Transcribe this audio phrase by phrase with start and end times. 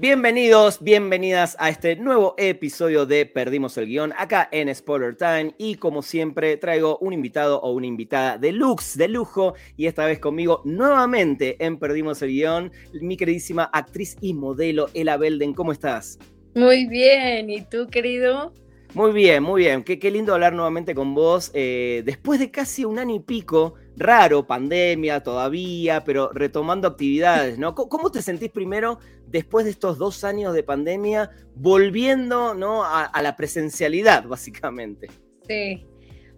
[0.00, 5.74] Bienvenidos, bienvenidas a este nuevo episodio de Perdimos el Guión acá en Spoiler Time y
[5.74, 10.18] como siempre traigo un invitado o una invitada de lux, de lujo y esta vez
[10.18, 16.18] conmigo nuevamente en Perdimos el Guión, mi queridísima actriz y modelo Ela Belden, ¿cómo estás?
[16.54, 18.54] Muy bien, ¿y tú querido?
[18.92, 19.84] Muy bien, muy bien.
[19.84, 21.52] Qué, qué lindo hablar nuevamente con vos.
[21.54, 27.76] Eh, después de casi un año y pico, raro, pandemia todavía, pero retomando actividades, ¿no?
[27.76, 28.98] ¿Cómo te sentís primero
[29.30, 32.84] después de estos dos años de pandemia, volviendo ¿no?
[32.84, 35.08] a, la presencialidad, básicamente?
[35.46, 35.86] Sí.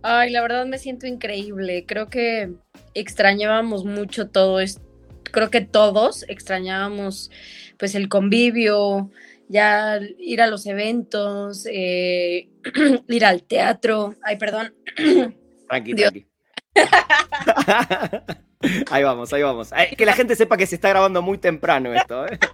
[0.03, 1.85] Ay, la verdad me siento increíble.
[1.87, 2.53] Creo que
[2.95, 4.83] extrañábamos mucho todo esto.
[5.25, 7.31] Creo que todos extrañábamos
[7.79, 9.11] pues el convivio,
[9.49, 12.49] ya ir a los eventos, eh,
[13.09, 14.17] ir al teatro.
[14.23, 14.75] Ay, perdón.
[15.69, 16.27] Tranqui, tranqui.
[18.91, 19.71] ahí vamos, ahí vamos.
[19.97, 22.27] Que la gente sepa que se está grabando muy temprano esto.
[22.27, 22.39] ¿eh?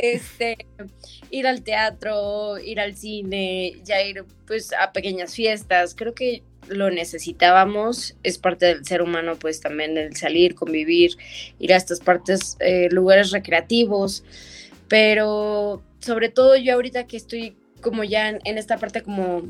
[0.00, 0.56] Este,
[1.28, 5.96] ir al teatro, ir al cine, ya ir pues a pequeñas fiestas.
[5.96, 11.16] Creo que lo necesitábamos, es parte del ser humano, pues también el salir, convivir,
[11.58, 14.22] ir a estas partes, eh, lugares recreativos
[14.88, 19.42] pero sobre todo yo ahorita que estoy como ya en, esta parte como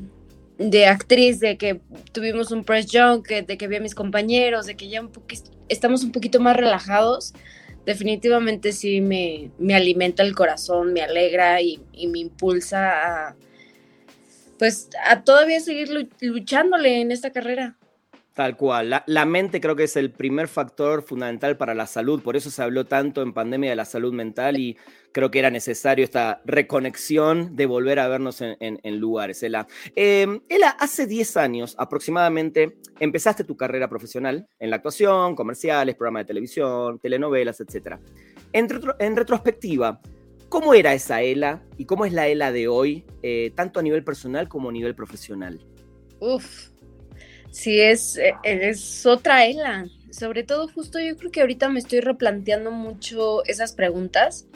[0.59, 1.81] de actriz, de que
[2.12, 5.11] tuvimos un press junk, de que vi a mis compañeros, de que ya un
[5.69, 7.33] estamos un poquito más relajados,
[7.87, 13.37] definitivamente sí me, me alimenta el corazón, me alegra y, y, me impulsa a,
[14.59, 17.78] pues, a todavía seguir luchándole en esta carrera.
[18.39, 19.03] Tal cual.
[19.05, 22.22] La, mente creo que es el primer factor fundamental para la salud.
[22.22, 24.78] Por eso se habló tanto en pandemia de la salud mental y
[25.11, 29.43] creo que era necesario esta reconexión de volver a vernos en, lugares.
[29.43, 29.66] Ela.
[29.97, 30.41] Em,
[30.78, 37.00] hace 10 años aproximadamente empezaste tu carrera profesional en la actuación, comerciales, programas de televisión,
[37.00, 37.97] telenovelas, etc.
[38.53, 38.69] En,
[39.00, 40.00] en retrospectiva,
[40.48, 44.04] ¿cómo era esa Ela y cómo es la Ela de hoy, eh, tanto a nivel
[44.04, 45.59] personal como a nivel profesional?
[46.21, 46.69] Uf,
[47.50, 49.86] Sí, es, eh, es otra ELA.
[50.10, 54.47] Sobre todo, justo yo creo que ahorita me estoy replanteando mucho esas preguntas,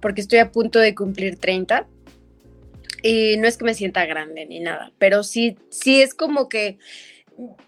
[0.00, 1.86] porque estoy a punto de cumplir 30.
[3.02, 6.78] Y no es que me sienta grande ni nada, pero sí, sí es como que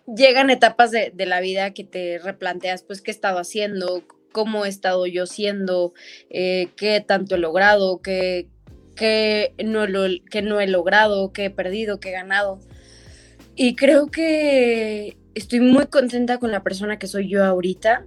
[0.06, 4.68] llegan etapas de, la vida que te replanteas, pues, qué he estado haciendo, cómo he
[4.68, 5.92] estado yo siendo,
[6.30, 8.48] eh, qué tanto he logrado, qué,
[8.94, 12.60] qué no, lo, qué no he logrado, qué he perdido, qué he ganado.
[13.56, 18.04] Y creo que estoy muy contenta con la persona que soy yo ahorita.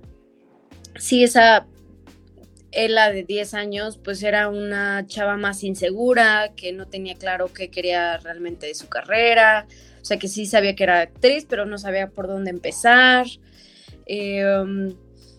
[0.97, 1.68] Sí, esa
[2.72, 7.69] Ella de 10 años, pues era una chava más insegura, que no tenía claro qué
[7.69, 9.68] quería realmente de su carrera.
[10.02, 13.25] O sea, que sí sabía que era actriz, pero no sabía por dónde empezar.
[14.06, 14.96] Em,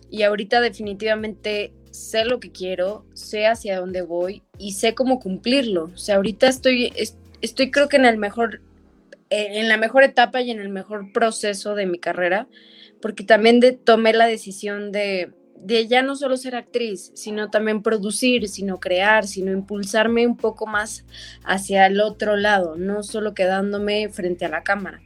[0.09, 5.91] y ahorita definitivamente sé lo que quiero, sé hacia dónde voy y sé cómo cumplirlo.
[5.93, 6.93] O sea, ahorita estoy,
[7.41, 8.61] estoy creo que en el mejor
[9.29, 12.47] en la mejor etapa y en el mejor proceso de mi carrera,
[13.01, 15.31] porque también de, tomé la decisión de,
[15.61, 20.65] de ya no solo ser actriz, sino también producir, sino crear, sino impulsarme un poco
[20.67, 21.05] más
[21.43, 25.01] hacia el otro lado, no solo quedándome frente a la cámara.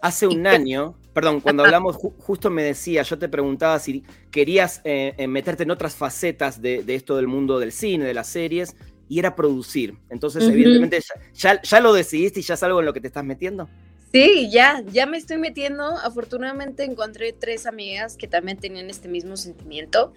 [0.00, 5.14] Hace un año, perdón, cuando hablamos justo me decía, yo te preguntaba si querías eh,
[5.16, 8.76] eh, meterte en otras facetas de, de, esto del mundo del cine, de las series,
[9.08, 9.96] y era producir.
[10.10, 11.00] Entonces, evidentemente,
[11.34, 13.68] ya, ya, lo decidiste y ya es algo en lo que te estás metiendo.
[14.12, 15.84] Sí, ya, ya me estoy metiendo.
[15.98, 20.12] Afortunadamente encontré tres amigas que también tenían este mismo sentimiento.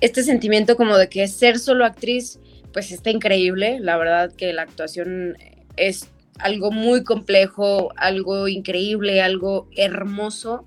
[0.00, 2.38] Este sentimiento como de que ser solo actriz,
[2.72, 3.78] pues está increíble.
[3.80, 5.38] La verdad que la actuación
[5.76, 10.66] es algo muy complejo, algo increíble, algo hermoso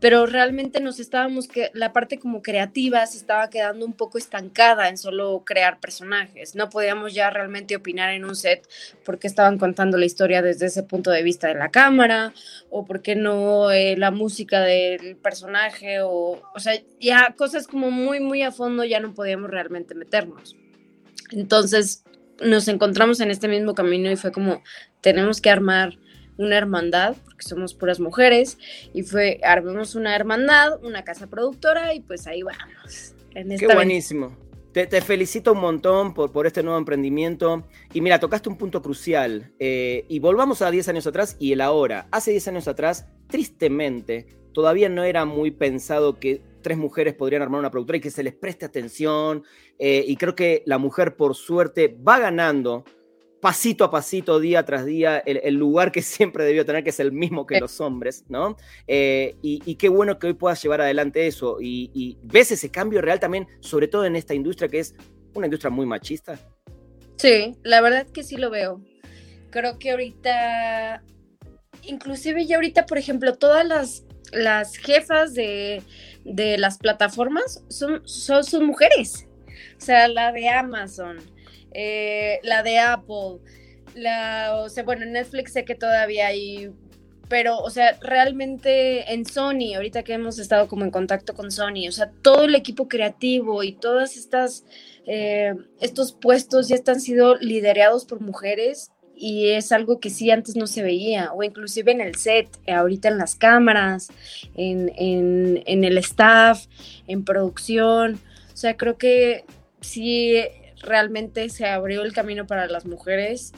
[0.00, 4.88] pero realmente nos estábamos que la parte como creativa se estaba quedando un poco estancada
[4.88, 6.54] en solo crear personajes.
[6.54, 8.66] No podíamos ya realmente opinar en un set
[9.04, 12.32] porque estaban contando la historia desde ese punto de vista de la cámara
[12.70, 18.20] o porque no eh, la música del personaje o o sea, ya cosas como muy
[18.20, 20.56] muy a fondo ya no podíamos realmente meternos.
[21.30, 22.04] Entonces,
[22.40, 24.62] nos encontramos en este mismo camino y fue como
[25.00, 25.98] tenemos que armar
[26.40, 28.58] una hermandad, porque somos puras mujeres,
[28.92, 33.14] y fue, armemos una hermandad, una casa productora, y pues ahí vamos.
[33.32, 34.36] Qué buenísimo.
[34.72, 37.64] Te, felicito un montón por, por este nuevo emprendimiento.
[37.92, 39.52] Y mira, tocaste un punto crucial.
[39.58, 42.06] Eh, y volvamos a 10 años atrás y el ahora.
[42.12, 47.58] Hace 10 años atrás, tristemente, todavía no era muy pensado que tres mujeres podrían armar
[47.58, 49.42] una productora y que se les preste atención.
[49.78, 52.84] Eh, y creo que la mujer, por suerte, va ganando
[53.40, 57.12] pasito a pasito, día tras día, el, lugar que siempre debió tener, que es el
[57.12, 58.56] mismo que los hombres, ¿no?
[58.86, 61.58] Eh, y, qué bueno que hoy puedas llevar adelante eso.
[61.60, 64.94] Y, ves ese cambio real también, sobre todo en esta industria que es
[65.34, 66.38] una industria muy machista.
[67.16, 68.80] Sí, la verdad que sí lo veo.
[69.50, 71.02] Creo que ahorita,
[71.82, 75.82] inclusive ya ahorita, por ejemplo, todas las, las jefas de,
[76.24, 79.26] las plataformas son, son, son mujeres.
[79.76, 81.18] O sea, la de Amazon,
[81.72, 83.38] eh, la de Apple,
[83.94, 86.70] la, o sea, bueno, Netflix sé que todavía hay,
[87.28, 91.88] pero, o sea, realmente en Sony, ahorita que hemos estado como en contacto con Sony,
[91.88, 94.64] o sea, todo el equipo creativo y todas estas,
[95.06, 100.56] eh, estos puestos ya están sido liderados por mujeres y es algo que sí antes
[100.56, 104.08] no se veía, o inclusive en el set, ahorita en las cámaras,
[104.56, 106.66] en, en, en el staff,
[107.06, 108.18] en producción,
[108.52, 109.44] o sea, creo que
[109.80, 110.36] sí
[110.80, 113.52] realmente se abrió el camino para las mujeres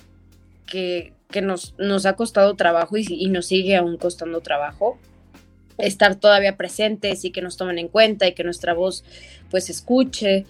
[0.67, 4.99] que, nos, nos, ha costado trabajo y, nos sigue aún costando trabajo
[5.79, 9.05] estar todavía presentes y que nos tomen en cuenta y que nuestra voz
[9.51, 10.47] pues escuche.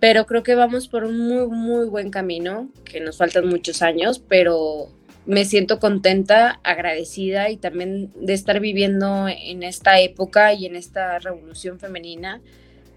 [0.00, 4.20] Pero creo que vamos por un muy, muy buen camino, que nos faltan muchos años,
[4.20, 4.88] pero
[5.26, 11.18] me siento contenta, agradecida y también de estar viviendo en esta época y en esta
[11.18, 12.40] revolución femenina,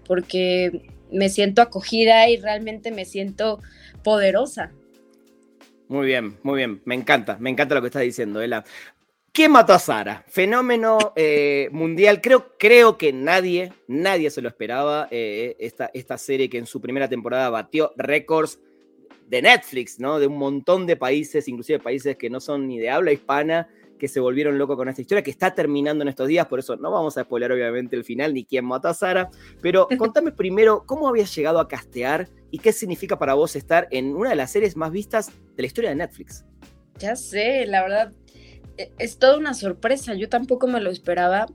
[0.06, 3.60] porque me siento acogida y realmente me siento
[4.02, 4.72] poderosa.
[5.88, 6.80] Muy bien, muy bien.
[6.84, 8.64] Me encanta, me encanta lo que estás diciendo, Ela.
[9.32, 10.24] ¿Quién mató a Sara?
[10.28, 12.20] Fenómeno eh, mundial.
[12.20, 15.08] Creo, creo que nadie, nadie se lo esperaba.
[15.10, 18.58] Eh, esta, esta serie que en su primera temporada batió récords
[19.28, 20.18] de Netflix, ¿no?
[20.18, 23.68] De un montón de países, inclusive países que no son ni de habla hispana,
[24.02, 26.74] que se volvieron locos con esta historia, que está terminando en estos días, por eso
[26.74, 30.82] no vamos a spoiler obviamente el final ni quién mató a Sara, pero contame primero
[30.84, 34.50] cómo habías llegado a castear y qué significa para vos estar en una de las
[34.50, 36.44] series más vistas de la historia de Netflix.
[36.98, 38.12] Ya sé, la verdad,
[38.76, 41.46] e, es toda una sorpresa, yo tampoco me lo esperaba.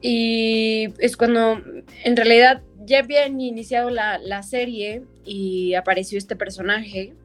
[0.00, 1.60] Y es cuando
[2.04, 7.16] en realidad ya habían iniciado la, la serie y apareció este personaje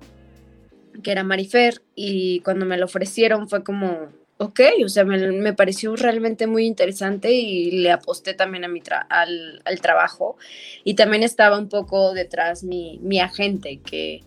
[1.01, 5.95] que era Marifer, y cuando me lo ofrecieron fue como, ok, o sea, me, pareció
[5.95, 10.37] realmente muy interesante y le aposté también a mi al, al, trabajo.
[10.83, 14.21] Y también estaba un poco detrás mi, mi agente, que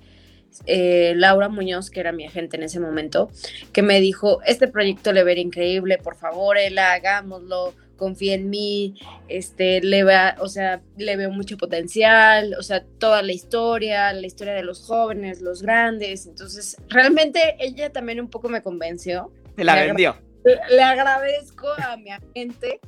[0.67, 3.31] eh, Laura Muñoz, que era mi agente en ese momento,
[3.73, 8.95] que me dijo, este proyecto le vería increíble, por favor, Ela, hagámoslo confía en mí,
[9.29, 14.27] este, le va, o sea, le veo mucho potencial, o sea, toda la historia, la
[14.27, 19.33] historia de los jóvenes, los grandes, entonces, realmente ella también un poco me convenció.
[19.57, 20.17] Me la vendió.
[20.45, 22.81] le agradezco a mi agente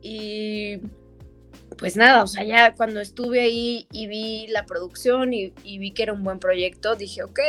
[0.00, 0.78] y
[1.78, 5.92] pues nada, o sea, ya cuando estuve ahí y vi la producción y, y, vi
[5.92, 7.40] que era un buen proyecto, dije, ok,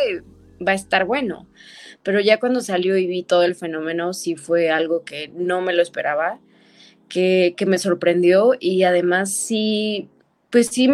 [0.66, 1.48] va a estar bueno.
[2.04, 5.74] Pero ya cuando salió y vi todo el fenómeno, sí fue algo que no me
[5.74, 6.40] lo esperaba
[7.12, 10.10] que, me sorprendió y además sí,
[10.50, 10.90] pues sí,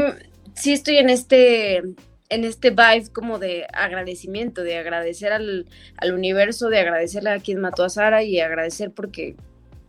[0.56, 5.66] sí estoy en este, en este vibe como de agradecimiento, de agradecer al,
[6.12, 9.36] universo, de agradecerle a quien mató a Sara y agradecer porque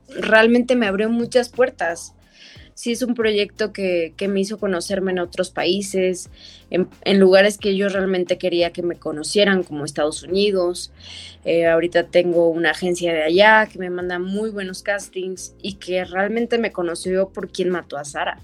[0.08, 2.14] realmente me abrió muchas puertas
[2.78, 6.30] sí es un proyecto que, me hizo conocerme en otros países,
[6.70, 10.92] en, lugares que yo realmente quería que me conocieran, como Estados Unidos.
[11.44, 16.04] Eh, ahorita tengo una agencia de allá que me manda muy buenos castings y que
[16.04, 18.38] realmente me conoció por quien mató a Sara.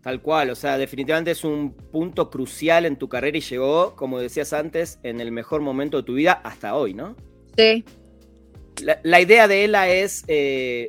[0.00, 4.20] Tal cual, o sea, definitivamente es un punto crucial en tu carrera y llegó, como
[4.20, 7.16] decías antes, en el mejor momento de tu vida hasta hoy, ¿no?
[7.56, 7.84] Sí.
[9.02, 10.88] La, idea de Ela es eh,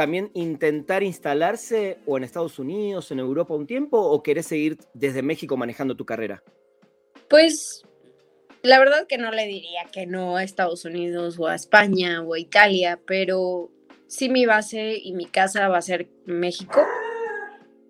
[0.00, 5.20] también intentar instalarse o en Estados Unidos, en Europa un tiempo, o querés seguir desde
[5.20, 6.42] México manejando tu carrera?
[7.28, 7.84] Pues
[8.62, 12.32] la verdad que no le diría que no a Estados Unidos o a España o
[12.32, 13.70] a Italia, pero
[14.06, 16.80] sí mi base y mi casa va a ser México.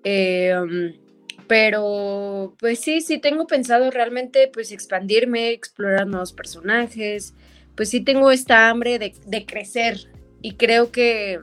[0.02, 0.98] Em,
[1.46, 7.34] pero pues sí, sí tengo pensado realmente pues expandirme, explorar nuevos personajes,
[7.76, 10.10] pues sí tengo esta hambre de, de crecer
[10.42, 11.38] y creo que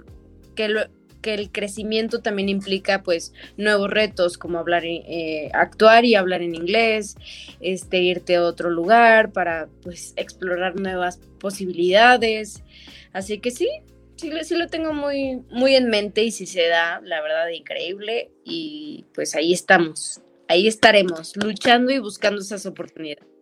[0.58, 0.90] que,
[1.22, 6.56] que el crecimiento también implica pues nuevos retos como hablar, eh, actuar y hablar en
[6.56, 7.16] inglés,
[7.62, 12.64] este, irte a otro lugar para pues explorar nuevas posibilidades.
[13.14, 13.70] Así que sí,
[14.18, 18.32] sí, sí lo tengo muy, muy en mente y si se da, la verdad, increíble.
[18.44, 23.37] Y pues ahí estamos, ahí estaremos, luchando y buscando esas oportunidades.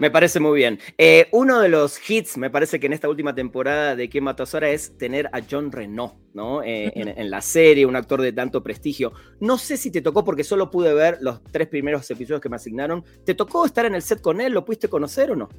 [0.00, 0.80] Me parece muy bien.
[0.96, 4.44] Eh, uno de los hits, me parece que en esta última temporada de ¿Quién mató
[4.44, 4.70] a Sara?
[4.70, 6.62] es tener a John Renault, ¿no?
[6.62, 9.12] Eh, en, la serie, un actor de tanto prestigio.
[9.40, 12.56] No sé si te tocó, porque solo pude ver los tres primeros episodios que me
[12.56, 13.04] asignaron.
[13.26, 14.54] ¿Te tocó estar en el set con él?
[14.54, 15.50] ¿Lo pudiste conocer o no?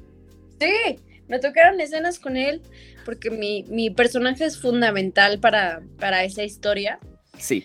[0.58, 2.62] Sí, me tocaron escenas con él,
[3.04, 6.98] porque mi, personaje es fundamental para, para esa historia.
[7.38, 7.64] Sí.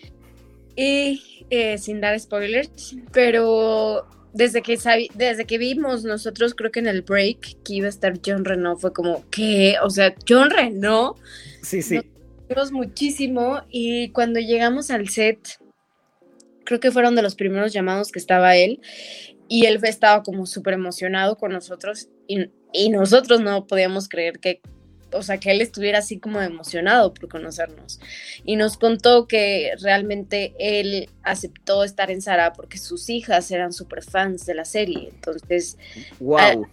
[0.76, 4.78] Y eh, sin dar spoilers, pero desde que,
[5.14, 8.80] desde que vimos nosotros, creo que en el break, que iba a estar John Renault,
[8.80, 9.76] fue como, ¿qué?
[9.82, 11.18] O sea, John Renault.
[11.62, 12.00] Sí, sí.
[12.54, 15.38] Nos muchísimo y cuando llegamos al set,
[16.64, 18.80] creo que fueron de los primeros llamados que estaba él
[19.48, 24.60] y él estaba como súper emocionado con nosotros y, y nosotros no podíamos creer que
[25.12, 28.00] o sea, que él estuviera así como emocionado por conocernos.
[28.44, 34.02] Y nos contó que realmente él aceptó estar en Sara porque sus hijas eran súper
[34.02, 35.10] fans de la serie.
[35.14, 35.78] Entonces,
[36.20, 36.66] wow.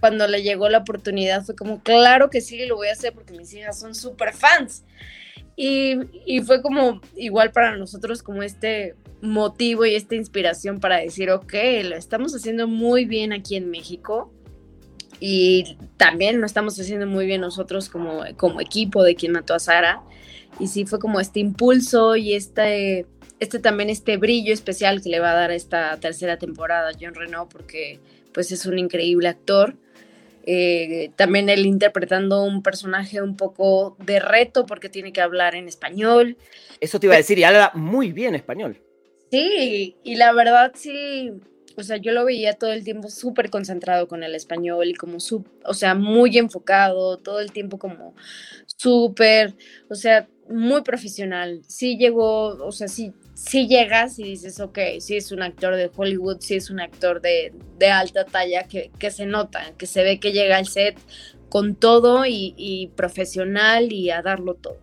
[0.00, 3.34] cuando le llegó la oportunidad fue como, claro que sí, lo voy a hacer porque
[3.34, 4.84] mis hijas son súper fans.
[5.54, 11.30] Y, y, fue como igual para nosotros como este motivo y esta inspiración para decir,
[11.30, 11.52] ok,
[11.84, 14.32] lo estamos haciendo muy bien aquí en México
[15.24, 19.60] y también lo estamos haciendo muy bien nosotros como, como equipo de quien mató a
[19.60, 20.02] Sara.
[20.58, 23.06] Y sí fue como este impulso y este,
[23.38, 27.14] este también este brillo especial que le va a dar esta tercera temporada a John
[27.14, 28.00] Renault porque
[28.34, 29.76] pues es un increíble actor.
[30.44, 35.68] Eh, también él interpretando un personaje un poco de reto porque tiene que hablar en
[35.68, 36.36] español.
[36.80, 38.82] Eso te iba a decir, y habla muy bien español.
[39.30, 41.30] Sí, y la verdad sí,
[41.76, 45.20] o sea, yo lo veía todo el tiempo súper concentrado con el español y como,
[45.20, 48.14] su, o sea, muy enfocado, todo el tiempo como
[48.66, 49.54] súper,
[49.88, 51.62] o sea, muy profesional.
[51.66, 55.90] Sí llegó, o sea, sí, sí llegas y dices, ok, sí es un actor de
[55.94, 60.02] Hollywood, sí es un actor de, de alta talla que, que, se nota, que se
[60.02, 60.98] ve que llega al set
[61.48, 64.80] con todo y, y profesional y a darlo todo.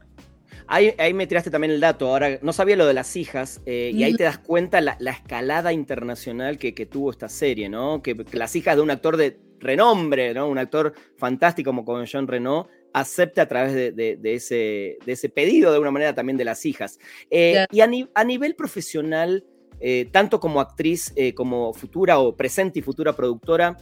[0.71, 2.07] Ahí, me tiraste también el dato.
[2.07, 5.73] Ahora, no sabía lo de las hijas, eh, y ahí te das cuenta la, escalada
[5.73, 8.03] internacional que, tuvo esta serie, ¿no?
[8.03, 10.47] Que, las hijas de un actor de renombre, ¿no?
[10.47, 15.79] Un actor fantástico como John Renault, acepte a través de, ese, de ese pedido, de
[15.79, 16.99] una manera también de las hijas.
[17.31, 19.43] Eh, y a, nivel profesional,
[19.79, 23.75] eh, tanto como actriz, como futura o presente y futura productora,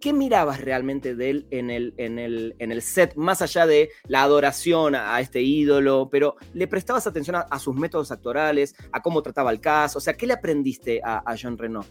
[0.00, 3.90] ¿Qué, mirabas realmente de él en el, en, el, en el set, más allá de
[4.06, 6.08] la adoración a, este ídolo?
[6.10, 9.98] Pero ¿le prestabas atención a, sus métodos actorales, a cómo trataba el caso?
[9.98, 11.84] O sea, ¿qué le aprendiste a, a Jean Reno?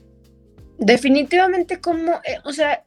[0.77, 2.83] Definitivamente como, eh, o sea,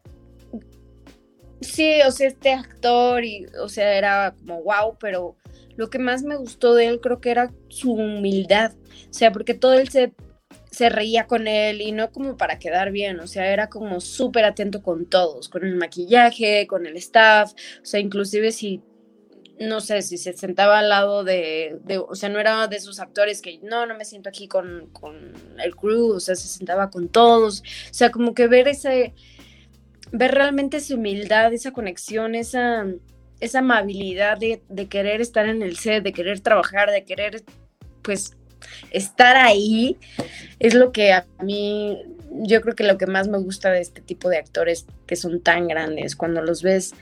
[1.61, 5.37] sí, o sea, este actor, y, o sea, era como wow, pero
[5.77, 9.55] lo que más me gustó de él creo que era su humildad, o sea, porque
[9.55, 10.13] todo el set
[10.75, 14.45] se reía con él y no como para quedar bien, o sea, era como súper
[14.45, 18.83] atento con todos, con el maquillaje, con el staff, o sea, inclusive si,
[19.61, 21.78] no sé, si se sentaba al lado de,
[22.09, 24.90] o sea, no era de esos actores que, no, no me siento aquí con,
[25.62, 29.14] el crew, o sea, se sentaba con todos, o sea, como que ver ese,
[30.11, 32.85] ver realmente su humildad, esa conexión, esa,
[33.38, 37.45] esa amabilidad de, de querer estar en el set, de querer trabajar, de querer,
[38.02, 38.37] pues,
[38.90, 39.97] estar ahí
[40.59, 44.00] es lo que a mí, yo creo que lo que más me gusta de este
[44.00, 46.94] tipo de actores que son tan grandes, cuando los ves,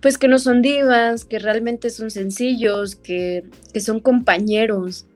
[0.00, 3.44] pues que no son divas, que realmente son sencillos, que,
[3.80, 5.06] son compañeros,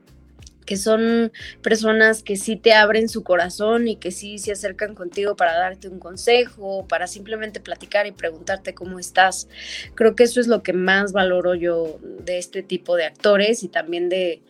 [0.65, 1.31] que son
[1.61, 5.87] personas que sí te abren su corazón y que sí se acercan contigo para darte
[5.87, 9.47] un consejo, para simplemente platicar y preguntarte cómo estás.
[9.95, 13.67] Creo que eso es lo que más valoro yo de este tipo de actores y
[13.67, 14.41] también de,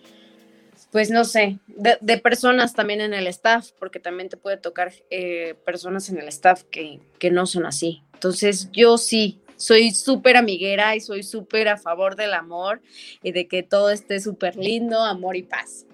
[0.92, 5.56] pues no sé, de, personas también en el staff, porque también te puede tocar eh,
[5.65, 8.04] personas en el staff que, que no son así.
[8.13, 12.82] Entonces yo sí, soy súper amiguera y soy súper a favor del amor
[13.22, 15.86] y de que todo esté súper lindo, amor y paz.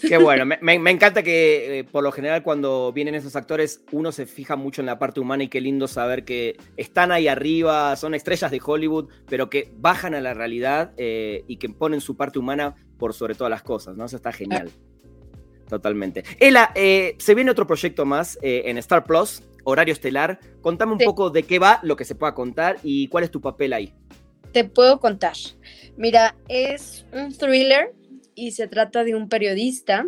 [0.00, 4.26] Qué bueno, me, encanta que eh, por lo general cuando vienen esos actores uno se
[4.26, 8.14] fija mucho en la parte humana y qué lindo saber que están ahí arriba, son
[8.14, 12.38] estrellas de Hollywood, pero que bajan a la realidad eh, y que ponen su parte
[12.38, 14.04] humana por sobre todas las cosas, ¿no?
[14.04, 14.70] Eso está genial.
[15.68, 16.24] Totalmente.
[16.38, 20.38] Ela, eh, se viene otro proyecto más en Star Plus, horario estelar.
[20.60, 23.40] Contame un poco de qué va, lo que se pueda contar y cuál es tu
[23.40, 23.92] papel ahí.
[24.52, 25.34] Te puedo contar.
[25.96, 27.92] Mira, es un thriller
[28.34, 30.06] y se trata de un periodista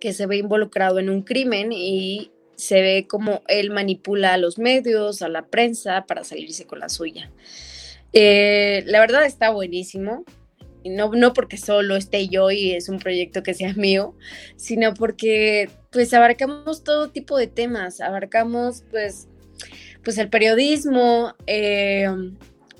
[0.00, 4.58] que se ve involucrado en un crimen y se ve como él manipula a los
[4.58, 7.30] medios, a la prensa para salirse con la suya.
[8.12, 10.24] Eh, la verdad está buenísimo.
[10.88, 14.14] No, no porque solo esté yo y es un proyecto que sea mío,
[14.56, 19.28] sino porque pues abarcamos todo tipo de temas, abarcamos pues
[20.04, 22.08] pues el periodismo, eh,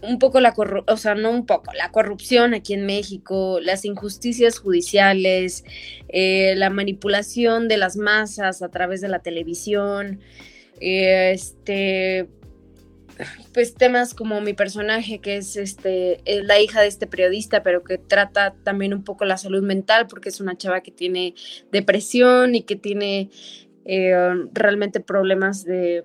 [0.02, 3.84] un poco la corrupción, o sea, no un poco, la corrupción aquí en México, las
[3.84, 5.64] injusticias judiciales,
[6.08, 10.20] eh, la manipulación de las masas a través de la televisión,
[10.80, 12.28] este,
[13.52, 17.98] pues temas como mi personaje, que es este, la hija de este periodista, pero que
[17.98, 21.34] trata también un poco la salud mental, porque es una chava que tiene
[21.72, 23.30] depresión y que tiene
[23.84, 26.04] eh, realmente problemas de,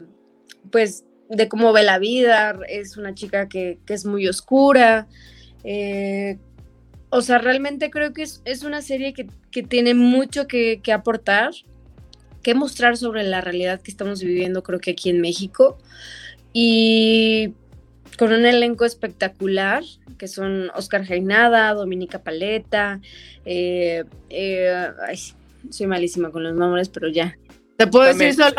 [0.71, 5.07] pues, de cómo ve la vida, es una chica que, es muy oscura.
[5.63, 6.37] Eh,
[7.09, 9.27] o sea, realmente creo que es, una serie que,
[9.63, 11.51] tiene mucho que, aportar,
[12.41, 15.77] que mostrar sobre la realidad que estamos viviendo, creo que aquí en México.
[16.53, 17.53] Y
[18.17, 19.83] con un elenco espectacular,
[20.17, 23.01] que son Oscar Jainada, Dominica Paleta,
[23.43, 24.91] eh, eh,
[25.69, 27.35] soy malísima con los nombres, pero ya.
[27.77, 28.53] Te puedo decir solo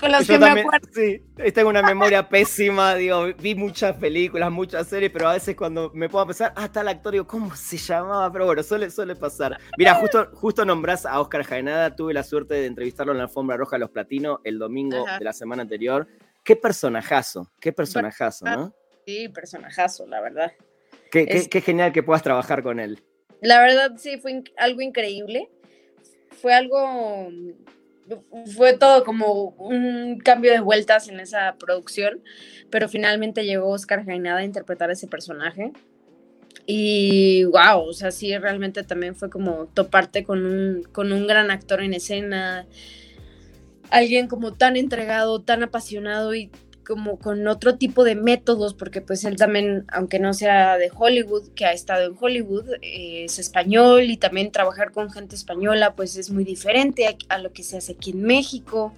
[0.00, 0.88] con las que me acuerdo.
[0.92, 1.20] Sí,
[1.52, 6.08] tengo una memoria pésima, digo, vi muchas películas, muchas series, pero a veces cuando me
[6.08, 8.30] puedo pensar, ah, está el actor, digo, ¿cómo se llamaba?
[8.32, 9.58] Pero bueno, suele, suele pasar.
[9.76, 13.56] Mira, justo, justo nombrás a Oscar Jaenada, tuve la suerte de entrevistarlo en la alfombra
[13.56, 16.06] roja de los platinos el domingo de la semana anterior.
[16.44, 18.74] Qué personajazo, qué personajazo, ¿no?
[19.06, 20.52] Sí, personajazo, la verdad.
[21.10, 23.02] Qué, qué genial que puedas trabajar con él.
[23.40, 25.50] La verdad, sí, fue algo increíble.
[26.40, 27.30] Fue algo
[28.54, 32.22] fue todo como un cambio de vueltas en esa producción,
[32.70, 35.72] pero finalmente llegó Oscar Jainada a interpretar ese personaje.
[36.66, 41.50] Y wow, o sea, sí, realmente también fue como toparte con un, con un gran
[41.50, 42.66] actor en escena,
[43.90, 46.50] alguien como tan entregado, tan apasionado y
[46.84, 51.54] como con otro tipo de métodos, porque pues él también, aunque no sea de Hollywood,
[51.54, 56.16] que ha estado en Hollywood, eh, es español y también trabajar con gente española pues
[56.16, 58.94] es muy diferente a, lo que se hace aquí en México.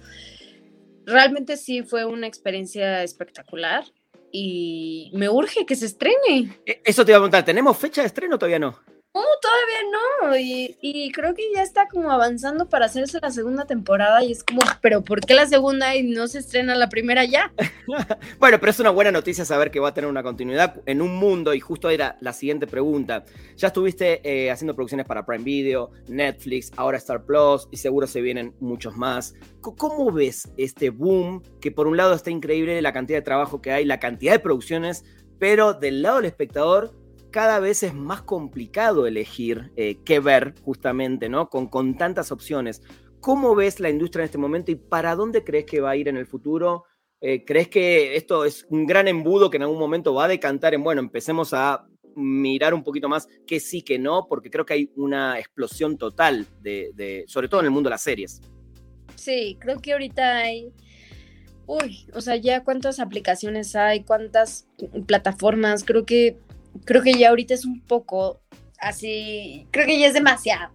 [1.05, 3.85] Realmente sí fue una experiencia espectacular
[4.31, 6.57] y me urge que se estrene.
[6.65, 8.77] E, eso te iba a preguntar, ¿tenemos fecha de estreno todavía no?
[9.17, 10.37] No, todavía no.
[10.37, 14.23] Y, creo que ya está como avanzando para hacerse la segunda temporada.
[14.23, 17.51] Y es como, pero ¿por qué la segunda y no se estrena la primera ya?
[18.39, 21.15] bueno, pero es una buena noticia saber que va a tener una continuidad en un
[21.15, 21.53] mundo.
[21.53, 23.25] Y justo era la siguiente pregunta.
[23.55, 28.21] Ya estuviste eh, haciendo producciones para Prime Video, Netflix, ahora Star Plus y seguro se
[28.21, 29.33] vienen muchos más.
[29.61, 31.41] ¿Cómo ves este boom?
[31.59, 34.39] Que por un lado está increíble la cantidad de trabajo que hay, la cantidad de
[34.39, 35.03] producciones,
[35.39, 36.93] pero del lado del espectador
[37.31, 41.49] cada vez es más complicado elegir eh, qué ver, justamente, ¿no?
[41.49, 42.81] Con, con tantas opciones.
[43.19, 46.07] ¿Cómo ves la industria en este momento y para dónde crees que va a ir
[46.07, 46.85] en el futuro?
[47.19, 50.73] Eh, ¿Crees que esto es un gran embudo que en algún momento va a decantar
[50.73, 54.27] en, bueno, empecemos a mirar un poquito más que sí, que no?
[54.27, 58.03] Porque creo que hay una explosión total, de, sobre todo en el mundo de las
[58.03, 58.41] series.
[59.15, 60.71] Sí, creo que ahorita hay...
[61.65, 64.67] Uy, o sea, ya cuántas aplicaciones hay, cuántas
[65.05, 66.37] plataformas, creo que
[66.85, 68.41] creo que ya ahorita es un poco
[68.79, 70.73] así, creo que ya es demasiado.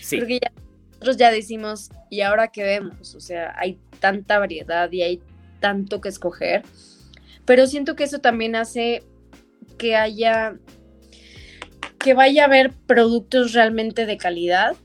[0.00, 0.16] Sí.
[0.16, 0.52] Creo que ya
[0.92, 3.14] nosotros ya decimos, ¿y ahora qué vemos?
[3.14, 5.22] O sea, hay tanta variedad y hay
[5.60, 6.62] tanto que escoger,
[7.44, 9.02] pero siento que eso también hace
[9.78, 10.56] que haya,
[11.98, 14.76] que vaya a haber productos realmente de calidad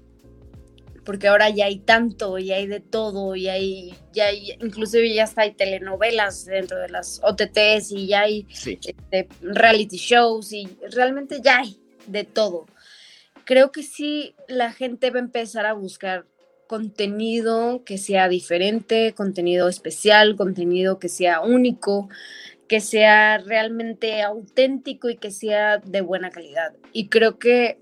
[1.04, 5.24] porque ahora ya hay tanto, y hay de todo, y hay, ya hay, inclusive ya
[5.24, 11.42] hasta hay telenovelas dentro de las OTTs y ya hay este, reality shows y realmente
[11.44, 12.66] ya hay de todo.
[13.46, 16.26] Creo que sí, la gente va a empezar a buscar
[16.68, 22.10] contenido que sea diferente, contenido especial, contenido que sea único,
[22.68, 26.74] que sea realmente auténtico y que sea de buena calidad.
[26.94, 27.80] Y creo que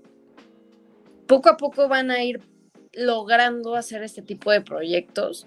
[1.26, 2.40] poco a poco van a ir
[2.92, 5.46] logrando hacer este tipo de proyectos.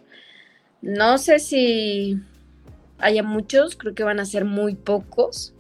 [0.82, 2.18] No sé si
[2.98, 5.54] haya muchos, creo que van a ser muy pocos,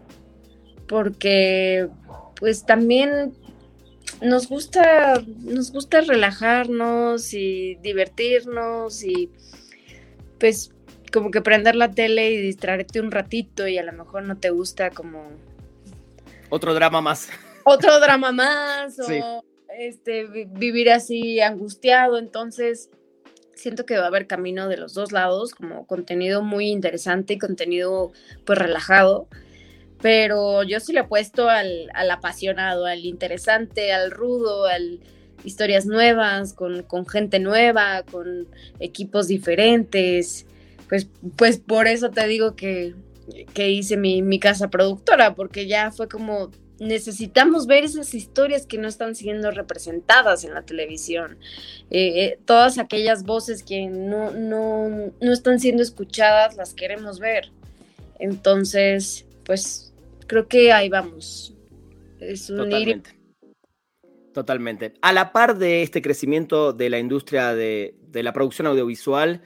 [0.87, 1.87] porque
[2.39, 3.33] pues también
[4.21, 9.29] nos gusta, nos gusta relajarnos y divertirnos y
[10.39, 10.71] pues
[11.11, 14.49] como que prender la tele y distraerte un ratito y a lo mejor no te
[14.49, 15.29] gusta como...
[16.49, 17.29] Otro drama más.
[17.63, 19.43] Otro drama más o
[19.87, 22.89] este, vivir así angustiado, entonces
[23.55, 27.39] siento que va a haber camino de los dos lados, como contenido muy interesante y
[27.39, 28.11] contenido
[28.45, 29.27] pues relajado,
[30.01, 34.99] pero yo sí le he puesto al, apasionado, al interesante, al rudo, al
[35.43, 38.47] historias nuevas, con, gente nueva, con
[38.79, 40.45] equipos diferentes,
[40.89, 42.93] pues, pues por eso te digo que,
[43.55, 48.79] que hice mi, mi casa productora, porque ya fue como necesitamos ver esas historias que
[48.79, 51.37] no están siendo representadas en la televisión,
[51.91, 54.89] eh, eh, todas aquellas voces que no, no,
[55.21, 57.51] no, están siendo escuchadas, las queremos ver.
[58.17, 59.93] Entonces, pues
[60.25, 61.53] creo que ahí vamos.
[62.19, 63.15] Es un Totalmente.
[64.33, 64.93] Totalmente.
[65.01, 69.41] A la par de este crecimiento de la industria de, de la producción audiovisual,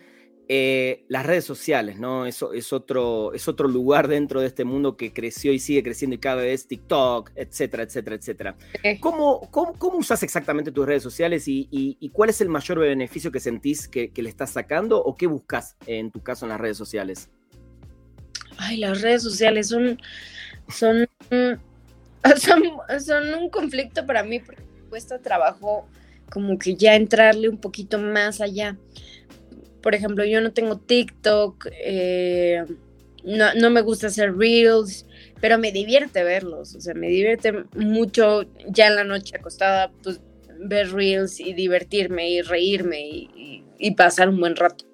[0.47, 2.27] eh, las redes sociales, ¿no?
[2.27, 6.15] Eso es otro, es otro lugar dentro de este mundo que creció y sigue creciendo
[6.15, 8.55] y cada vez TikTok, etcétera, etcétera, etcétera.
[8.99, 13.87] ¿Cómo, cómo, usas exactamente tus redes sociales y, cuál es el mayor beneficio que sentís
[13.87, 17.29] que, le estás sacando o qué buscas en tu caso en las redes sociales?
[18.57, 19.99] Ay, las redes sociales son,
[20.69, 21.07] son,
[22.37, 22.63] son,
[23.03, 25.87] son un conflicto para mí porque cuesta trabajo
[26.29, 28.77] como que ya entrarle un poquito más allá
[29.85, 32.65] por ejemplo, yo no tengo TikTok, eh,
[33.23, 35.05] no, me gusta hacer reels,
[35.39, 40.21] pero me divierte verlos, o sea, me divierte mucho ya en la noche acostada, pues
[40.57, 44.85] ver reels y divertirme y reírme y, pasar un buen rato.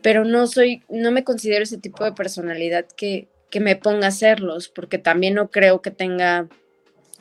[0.00, 4.10] Pero no soy, no me considero ese tipo de personalidad que, que me ponga a
[4.10, 6.48] hacerlos, porque también no creo que tenga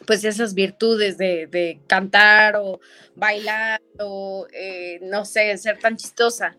[0.06, 2.80] pues esas virtudes de, cantar o
[3.16, 6.56] bailar o eh, no sé, ser tan chistosa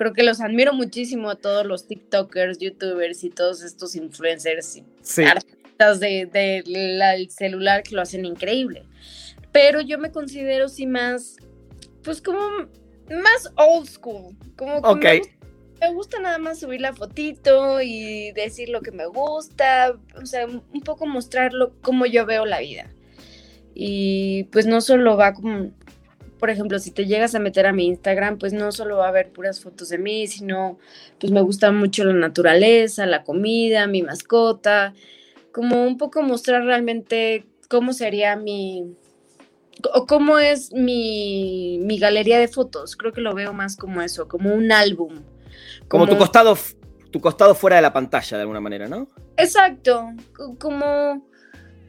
[0.00, 4.84] creo que los admiro muchísimo a todos los TikTokers, YouTubers y todos estos influencers y
[5.26, 8.86] artistas del de, celular que lo hacen increíble.
[9.52, 11.36] Pero yo me considero sí más,
[12.02, 12.40] pues como
[13.10, 15.20] más old school, como que
[15.82, 20.46] me, gusta nada más subir la fotito y decir lo que me gusta, o sea,
[20.46, 22.88] un poco mostrarlo cómo yo veo la vida.
[23.74, 25.72] Y pues no solo va como
[26.40, 29.08] por ejemplo, si te llegas a meter a mi Instagram, pues no solo va a
[29.10, 30.78] haber puras fotos de mí, sino
[31.20, 34.94] pues me gusta mucho la naturaleza, la comida, mi mascota,
[35.52, 38.96] como un poco mostrar realmente cómo sería mi,
[39.94, 42.96] o cómo es mi, mi galería de fotos.
[42.96, 45.22] Creo que lo veo más como eso, como un álbum.
[45.88, 46.56] Como, como tu costado,
[47.10, 49.08] tu costado fuera de la pantalla, de alguna manera, ¿no?
[49.36, 50.08] Exacto,
[50.58, 51.28] como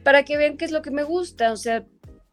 [0.02, 1.84] para que vean qué es lo que me gusta, o sea,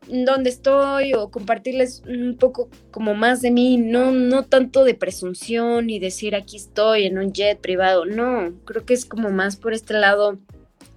[0.09, 5.89] dónde estoy o compartirles un poco como más de mí, no, no tanto de presunción
[5.89, 9.73] y decir aquí estoy en un jet privado, no, creo que es como más por
[9.73, 10.39] este lado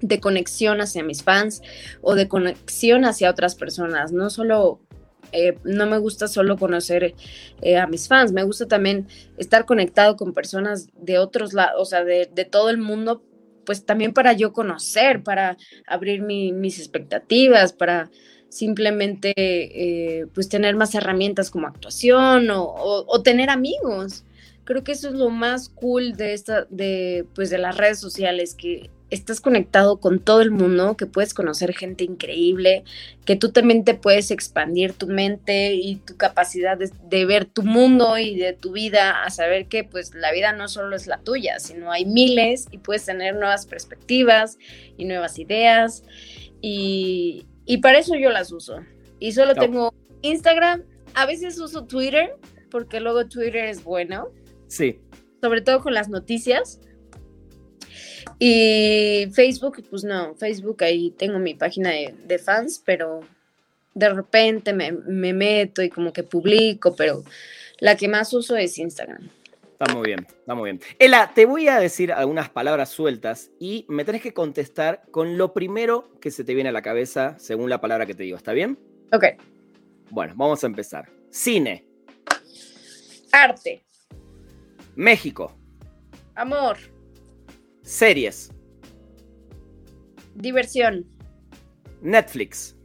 [0.00, 1.62] de conexión hacia mis fans
[2.00, 4.80] o de conexión hacia otras personas, no solo
[5.32, 7.14] eh, no me gusta solo conocer
[7.62, 9.06] eh, a mis fans, me gusta también
[9.38, 13.22] estar conectado con personas de otros lados, o sea, de, todo el mundo,
[13.64, 18.10] pues también para yo conocer, para abrir mis expectativas, para
[18.52, 24.24] simplemente eh, pues tener más herramientas como actuación o, tener amigos.
[24.64, 28.54] Creo que eso es lo más cool de esta, de, pues de las redes sociales,
[28.54, 32.84] que estás conectado con todo el mundo, que puedes conocer gente increíble,
[33.24, 37.62] que tú también te puedes expandir tu mente y tu capacidad de, de, ver tu
[37.62, 41.18] mundo y de tu vida, a saber que pues la vida no solo es la
[41.18, 44.58] tuya, sino hay miles y puedes tener nuevas perspectivas
[44.98, 46.04] y nuevas ideas.
[46.60, 48.80] Y, y para eso yo las uso.
[49.18, 50.82] Y solo tengo Instagram,
[51.14, 52.34] a veces uso Twitter,
[52.70, 54.28] porque luego Twitter es bueno.
[54.66, 54.98] Sí.
[55.40, 56.80] Sobre todo con las noticias.
[58.38, 63.20] Y Facebook, pues no, Facebook ahí tengo mi página de, fans, pero
[63.94, 67.22] de repente me, me, meto y como que publico, pero
[67.78, 69.28] la que más uso es Instagram.
[69.82, 70.80] Está muy bien, está muy bien.
[71.00, 75.52] Ela, te voy a decir algunas palabras sueltas y me tenés que contestar con lo
[75.52, 78.36] primero que se te viene a la cabeza según la palabra que te digo.
[78.36, 78.78] ¿Está bien?
[79.12, 79.24] Ok.
[80.10, 81.10] Bueno, vamos a empezar.
[81.30, 81.84] Cine.
[83.32, 83.84] Arte.
[84.94, 85.52] México.
[86.36, 86.76] Amor.
[87.82, 88.52] Series.
[90.36, 91.04] Diversión.
[92.00, 92.76] Netflix.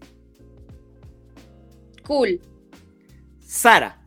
[2.03, 2.41] Cool.
[3.39, 4.01] Sara.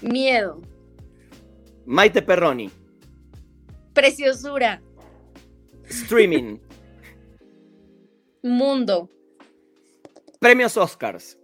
[0.00, 0.71] Miedo.
[1.86, 2.70] Maite Perroni.
[3.92, 4.80] Preciosura.
[5.88, 6.58] Streaming.
[8.42, 9.10] Mundo.
[10.40, 11.38] Premios Oscars.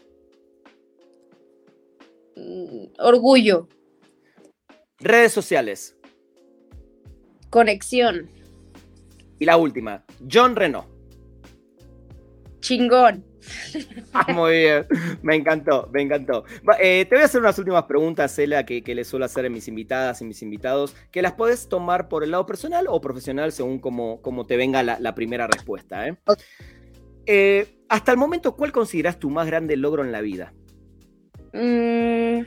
[2.36, 3.68] Mm, orgullo.
[5.00, 5.96] Redes sociales.
[7.50, 8.28] Conexión.
[9.38, 10.88] Y la última, John Renault.
[12.60, 13.27] Chingón.
[14.34, 14.86] Muy bien,
[15.22, 16.44] me encantó, me encantó.
[16.80, 19.50] Eh, te voy a hacer unas últimas preguntas, Cela, que, que les suelo hacer a
[19.50, 23.52] mis invitadas y mis invitados, que las puedes tomar por el lado personal o profesional
[23.52, 26.06] según como, te venga la, primera respuesta.
[26.06, 26.16] ¿eh?
[27.26, 30.52] Eh, hasta el momento, ¿cuál consideras tu más grande logro en la vida?
[31.52, 32.42] Mm,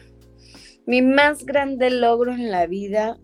[0.85, 3.17] mi más grande logro en la vida,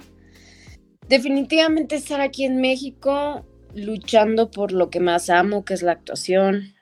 [1.07, 6.73] definitivamente estar aquí en México luchando por lo que más amo, que es la actuación,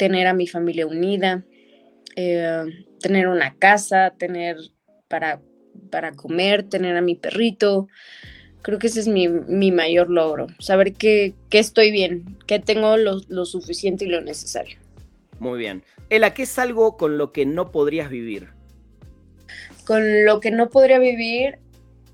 [0.00, 1.44] tener a mi familia unida,
[2.16, 2.64] eh,
[3.00, 4.56] tener una casa, tener
[5.08, 5.42] para,
[5.90, 7.86] para comer, tener a mi perrito.
[8.62, 9.28] Creo que ese es mi,
[9.70, 14.78] mayor logro, saber que, estoy bien, que tengo lo, suficiente y lo necesario.
[15.38, 15.82] Muy bien.
[16.08, 18.48] Ela, ¿qué es algo con lo que no podrías vivir?
[19.84, 21.58] Con lo que no podría vivir,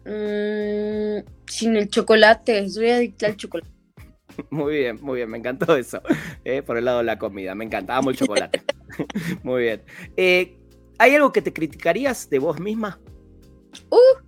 [0.05, 3.76] mm, sin el chocolate, soy adicta al chocolate.
[4.51, 6.01] Muy bien, muy bien, me encantó eso.
[6.45, 8.63] Eh, por el lado de la comida, me encanta, amo el chocolate.
[9.43, 9.83] muy bien.
[10.17, 10.59] Eh,
[10.99, 12.99] ¿Hay algo que te criticarías de vos misma?
[13.91, 14.23] Uh,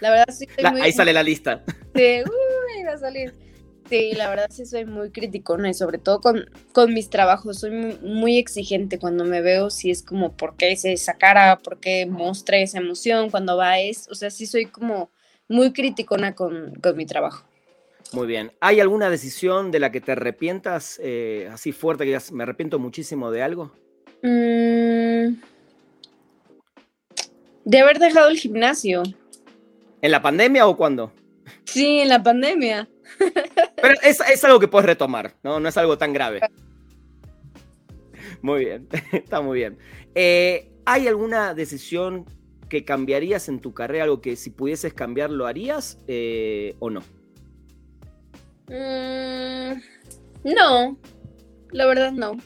[0.00, 0.46] la verdad sí.
[0.80, 1.62] ahí sale la lista.
[1.94, 3.34] Sí, uh, va a salir.
[3.88, 7.60] Sí, la verdad sí soy muy criticona y sobre todo con, con mis trabajos.
[7.60, 7.70] Soy
[8.02, 11.58] muy, exigente cuando me veo, si es como, ¿por qué hice esa cara?
[11.58, 14.06] ¿Por qué mostré esa emoción cuando va es?
[14.10, 15.10] O sea, sí soy como
[15.48, 17.47] muy criticona con, con mi trabajo.
[18.12, 18.52] Muy bien.
[18.60, 22.78] ¿Hay alguna decisión de la que te arrepientas eh, así fuerte que digas, me arrepiento
[22.78, 23.72] muchísimo de algo?
[24.22, 25.34] Mm,
[27.64, 29.02] de haber dejado el gimnasio.
[30.00, 31.12] ¿En la pandemia o cuándo?
[31.64, 32.88] Sí, en la pandemia.
[33.82, 35.60] Pero es, algo que puedes retomar, ¿no?
[35.60, 36.40] No es algo tan grave.
[38.40, 39.78] Muy bien, está muy bien.
[40.14, 42.24] Eh, ¿Hay alguna decisión
[42.70, 44.04] que cambiarías en tu carrera?
[44.04, 47.02] ¿Algo que si pudieses cambiar lo harías eh, o no?
[48.68, 49.80] Mm,
[50.44, 50.98] no,
[51.70, 52.36] la verdad no.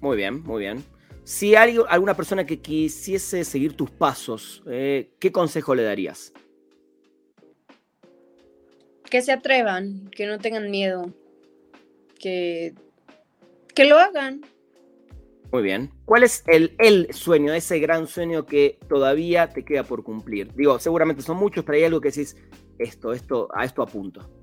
[0.00, 0.84] Muy bien, muy bien.
[1.24, 6.32] Si hay alguna persona que quisiese seguir tus pasos, eh, ¿qué consejo le darías?
[9.08, 11.14] Que se atrevan, que no tengan miedo,
[12.18, 12.74] que,
[13.74, 14.42] que lo hagan.
[15.52, 15.92] Muy bien.
[16.06, 20.52] ¿Cuál es el, el sueño, ese gran sueño que todavía te queda por cumplir?
[20.54, 22.36] Digo, seguramente son muchos, pero hay algo que decís,
[22.78, 24.41] esto, esto, a esto apunto.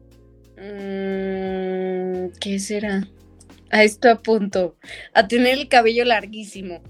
[0.60, 3.08] Mm, ¿Qué será?
[3.72, 4.76] A esto apunto.
[5.14, 6.82] A tener el cabello larguísimo.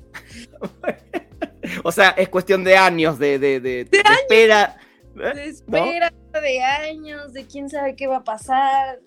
[1.84, 4.78] o sea, es cuestión de años, de, de, de, espera.
[5.16, 5.36] ¿eh?
[5.36, 9.00] De espera, de años, de quién sabe qué va a pasar.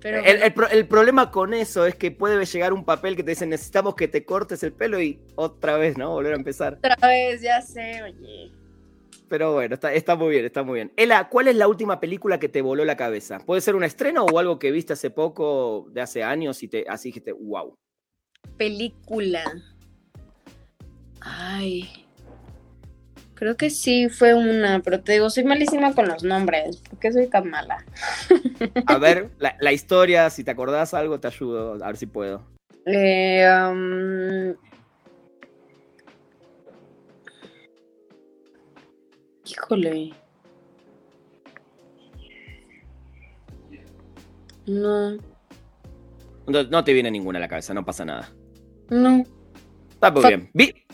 [0.00, 0.22] Pero...
[0.24, 3.94] El, el, problema con eso es que puede llegar un papel que te dice necesitamos
[3.94, 6.10] que te cortes el pelo y otra vez, ¿no?
[6.10, 6.74] Volver a empezar.
[6.74, 8.52] Otra vez, ya sé, oye.
[9.28, 10.92] Pero bueno, está, muy bien, está muy bien.
[10.96, 13.38] Ela, ¿cuál es la última película que te voló la cabeza?
[13.40, 16.84] ¿Puede ser un estreno o algo que viste hace poco, de hace años, y te
[16.88, 17.76] así dijiste, wow?
[18.56, 19.42] Película.
[21.20, 22.06] Ay.
[23.34, 26.78] Creo que sí fue una, pero te digo, soy malísima con los nombres.
[26.78, 27.84] ¿Por qué soy tan mala?
[28.86, 32.46] A ver, la, historia, si te acordás algo, te ayudo, a ver si puedo.
[32.86, 34.54] Eh, um,
[39.46, 40.12] Híjole.
[44.66, 45.16] No.
[46.46, 46.84] no.
[46.84, 48.32] te viene ninguna a la cabeza, no pasa nada.
[48.90, 49.24] No.
[49.90, 50.50] Está muy bien.
[50.52, 50.84] ¿Viste,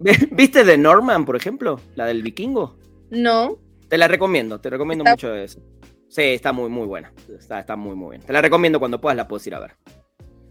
[0.30, 1.80] ¿Viste de Norman, por ejemplo?
[1.94, 2.76] La del vikingo.
[3.10, 3.58] No.
[3.88, 5.60] Te la recomiendo, te recomiendo mucho eso.
[6.08, 7.12] Sí, está muy, muy buena.
[7.28, 8.22] Está, está muy, muy bien.
[8.22, 9.76] Te la recomiendo cuando puedas, la puedes ir a ver.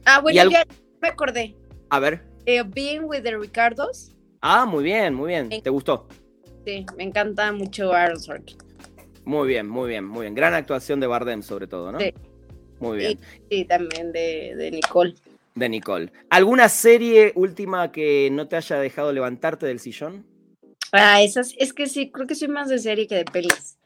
[0.05, 0.65] Ah, bueno, ya
[1.01, 1.55] me acordé.
[1.89, 2.25] A ver.
[2.45, 4.11] Eh, Being with the Ricardos.
[4.41, 5.49] Ah, muy bien, muy bien.
[5.61, 6.07] ¿Te gustó?
[6.65, 8.57] Sí, me encanta mucho Aaron Sorkin.
[9.25, 10.35] Muy bien, muy bien, muy bien.
[10.35, 11.99] Gran actuación de Bardem, sobre todo, ¿no?
[11.99, 12.13] Sí.
[12.79, 13.19] Muy bien.
[13.49, 15.15] Sí, también de, Nicole.
[15.55, 16.11] De Nicole.
[16.29, 20.25] ¿Alguna serie última que no te haya dejado levantarte del sillón?
[20.91, 23.77] Ah, esas, es que sí, creo que soy más de serie que de pelis.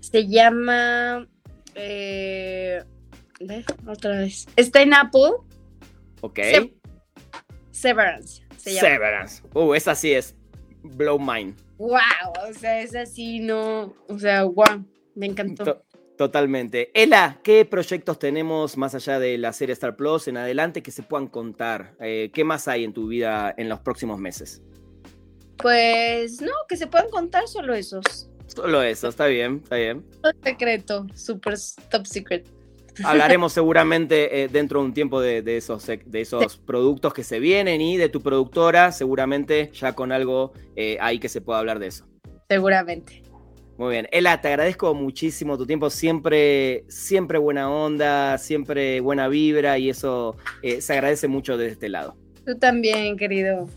[0.00, 1.26] Se llama.
[1.74, 2.82] Eh,
[3.86, 4.46] otra vez.
[4.56, 5.32] Está en Apple.
[6.20, 6.40] Ok.
[7.70, 8.42] Severance.
[8.56, 9.42] Severance.
[9.54, 10.34] Uh, esa sí es.
[10.82, 11.98] Blow Mind wow,
[12.48, 15.84] o sea, es así, no, o sea, wow, me encantó.
[16.16, 16.90] totalmente.
[16.92, 21.02] Ela, ¿qué proyectos tenemos más allá de la serie Star Plus en adelante que se
[21.02, 21.94] puedan contar?
[22.00, 24.60] Eh, ¿Qué más hay en tu vida en los próximos meses?
[25.58, 28.28] Pues no, que se puedan contar solo esos.
[28.46, 30.04] Solo eso, está bien, está bien.
[30.42, 31.54] secreto, super
[31.90, 32.57] top secret.
[33.04, 37.80] Hablaremos seguramente eh, dentro de un tiempo de, esos, de esos productos que se vienen
[37.80, 41.88] y de tu productora, seguramente ya con algo eh, ahí que se pueda hablar de
[41.88, 42.06] eso.
[42.48, 43.22] Seguramente.
[43.78, 44.08] Muy bien.
[44.10, 50.36] Ela, te agradezco muchísimo tu tiempo, siempre, siempre buena onda, siempre buena vibra y eso
[50.62, 52.16] eh, se agradece mucho desde este lado.
[52.44, 53.68] Tú también, querido.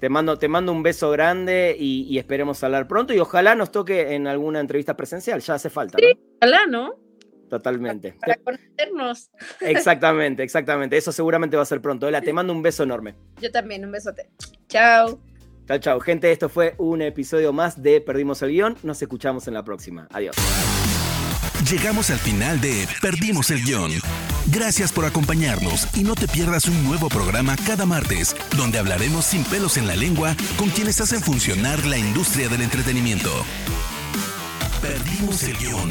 [0.00, 4.14] Te mando, te mando un beso grande y, esperemos hablar pronto y ojalá nos toque
[4.14, 5.98] en alguna entrevista presencial, ya hace falta.
[5.98, 6.94] Sí, ojalá, ¿no?
[7.48, 8.16] Totalmente.
[8.20, 9.30] Para conocernos.
[9.60, 10.96] Exactamente, exactamente.
[10.96, 12.06] Eso seguramente va a ser pronto.
[12.06, 13.14] Hola, te mando un beso enorme.
[13.40, 14.28] Yo también, un besote.
[14.68, 15.20] Chao.
[15.66, 16.00] Chao, chao.
[16.00, 18.76] Gente, esto fue un episodio más de Perdimos el Guión.
[18.82, 20.06] Nos escuchamos en la próxima.
[20.10, 20.36] Adiós.
[21.68, 23.90] Llegamos al final de Perdimos el Guión.
[24.52, 29.42] Gracias por acompañarnos y no te pierdas un nuevo programa cada martes, donde hablaremos sin
[29.44, 33.30] pelos en la lengua con quienes hacen funcionar la industria del entretenimiento.
[34.80, 35.90] Perdimos el Guión